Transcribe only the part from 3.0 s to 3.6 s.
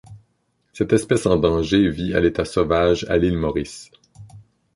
à l'île